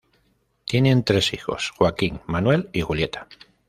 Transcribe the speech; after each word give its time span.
Tienen 0.65 1.03
tres 1.03 1.31
hijos, 1.31 1.69
Joaquín, 1.77 2.21
Manuel 2.25 2.71
y 2.73 2.81
Julieta. 2.81 3.27